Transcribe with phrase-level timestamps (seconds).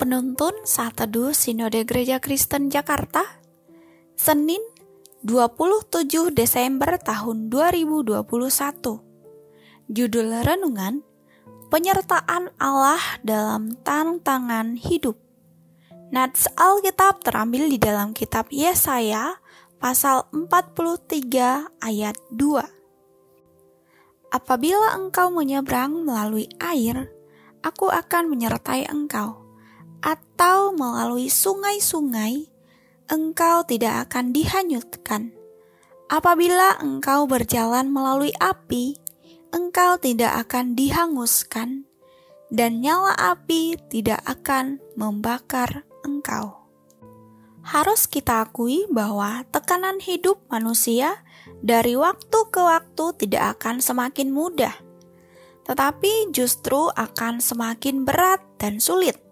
[0.00, 3.20] penuntun saat teduh Sinode Gereja Kristen Jakarta,
[4.16, 4.64] Senin
[5.20, 8.24] 27 Desember tahun 2021.
[9.92, 11.04] Judul renungan,
[11.68, 15.20] Penyertaan Allah dalam tantangan hidup.
[16.10, 19.38] Nats Alkitab terambil di dalam kitab Yesaya
[19.78, 24.34] pasal 43 ayat 2.
[24.34, 27.06] Apabila engkau menyeberang melalui air,
[27.62, 29.39] aku akan menyertai engkau
[30.40, 32.48] atau melalui sungai-sungai,
[33.12, 35.36] engkau tidak akan dihanyutkan.
[36.08, 38.96] Apabila engkau berjalan melalui api,
[39.52, 41.84] engkau tidak akan dihanguskan,
[42.48, 46.56] dan nyala api tidak akan membakar engkau.
[47.60, 51.20] Harus kita akui bahwa tekanan hidup manusia
[51.60, 54.72] dari waktu ke waktu tidak akan semakin mudah,
[55.68, 59.29] tetapi justru akan semakin berat dan sulit.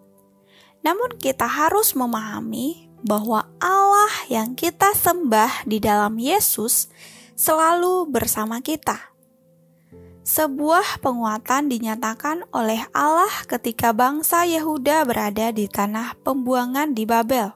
[0.82, 6.90] Namun, kita harus memahami bahwa Allah yang kita sembah di dalam Yesus
[7.38, 9.14] selalu bersama kita.
[10.28, 17.48] Sebuah penguatan dinyatakan oleh Allah ketika bangsa Yehuda berada di tanah pembuangan di Babel.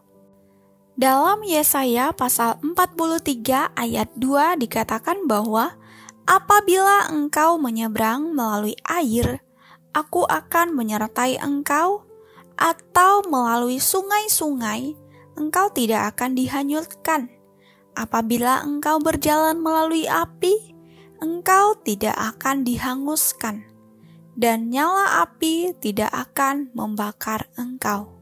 [0.96, 5.76] Dalam Yesaya pasal 43 ayat 2 dikatakan bahwa
[6.24, 9.44] apabila engkau menyeberang melalui air,
[9.92, 12.08] aku akan menyertai engkau
[12.56, 14.94] atau melalui sungai-sungai,
[15.36, 17.32] engkau tidak akan dihanyutkan.
[17.92, 20.72] Apabila engkau berjalan melalui api,
[21.20, 23.68] engkau tidak akan dihanguskan,
[24.32, 28.16] dan nyala api tidak akan membakar engkau.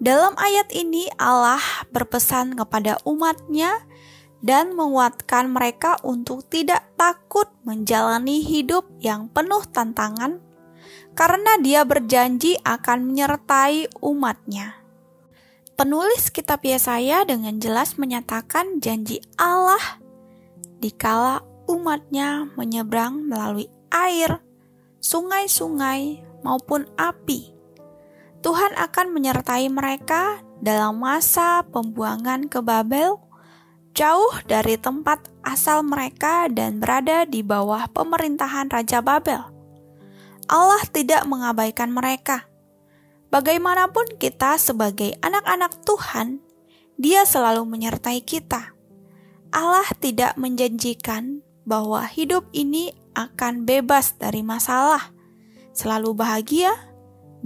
[0.00, 1.60] Dalam ayat ini Allah
[1.92, 3.84] berpesan kepada umatnya
[4.40, 10.40] dan menguatkan mereka untuk tidak takut menjalani hidup yang penuh tantangan
[11.14, 14.80] karena dia berjanji akan menyertai umatnya.
[15.74, 19.80] Penulis kitab Yesaya dengan jelas menyatakan janji Allah
[20.80, 24.40] dikala umatnya menyeberang melalui air,
[25.00, 27.52] sungai-sungai, maupun api.
[28.40, 33.20] Tuhan akan menyertai mereka dalam masa pembuangan ke Babel,
[33.92, 39.59] jauh dari tempat asal mereka dan berada di bawah pemerintahan Raja Babel.
[40.50, 42.50] Allah tidak mengabaikan mereka.
[43.30, 46.42] Bagaimanapun kita sebagai anak-anak Tuhan,
[46.98, 48.74] Dia selalu menyertai kita.
[49.54, 55.14] Allah tidak menjanjikan bahwa hidup ini akan bebas dari masalah,
[55.70, 56.74] selalu bahagia,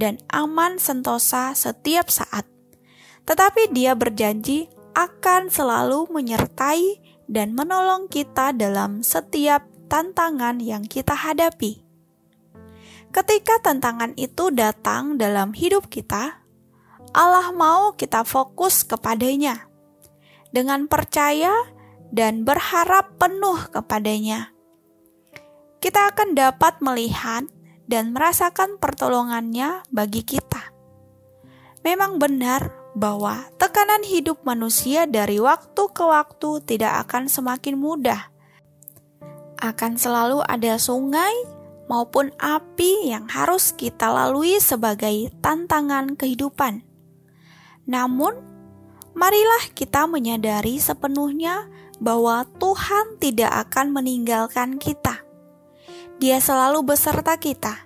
[0.00, 2.48] dan aman sentosa setiap saat.
[3.28, 11.83] Tetapi Dia berjanji akan selalu menyertai dan menolong kita dalam setiap tantangan yang kita hadapi.
[13.14, 16.42] Ketika tantangan itu datang dalam hidup kita,
[17.14, 19.70] Allah mau kita fokus kepadanya
[20.50, 21.54] dengan percaya
[22.10, 24.50] dan berharap penuh kepadanya.
[25.78, 27.46] Kita akan dapat melihat
[27.86, 30.74] dan merasakan pertolongannya bagi kita.
[31.86, 38.26] Memang benar bahwa tekanan hidup manusia dari waktu ke waktu tidak akan semakin mudah.
[39.62, 41.53] Akan selalu ada sungai
[41.86, 46.84] maupun api yang harus kita lalui sebagai tantangan kehidupan.
[47.84, 48.32] Namun,
[49.12, 51.68] marilah kita menyadari sepenuhnya
[52.00, 55.22] bahwa Tuhan tidak akan meninggalkan kita.
[56.18, 57.84] Dia selalu beserta kita.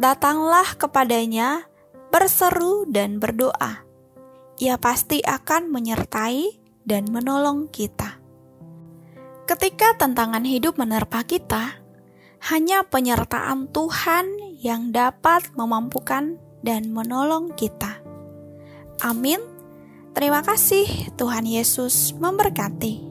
[0.00, 1.68] Datanglah kepadanya,
[2.10, 3.86] berseru dan berdoa.
[4.60, 8.18] Ia pasti akan menyertai dan menolong kita.
[9.48, 11.80] Ketika tantangan hidup menerpa kita,
[12.40, 18.00] hanya penyertaan Tuhan yang dapat memampukan dan menolong kita.
[19.00, 19.40] Amin.
[20.12, 23.09] Terima kasih, Tuhan Yesus memberkati.